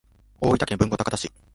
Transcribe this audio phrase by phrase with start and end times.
[0.39, 1.31] 大分県豊後高田市